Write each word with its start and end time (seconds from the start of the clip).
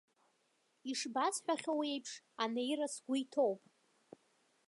Ишбасҳәахьоу 0.91 1.81
еиԥш, 1.89 2.11
анеира 2.43 2.87
сгәы 2.93 3.15
иҭоуп. 3.23 3.61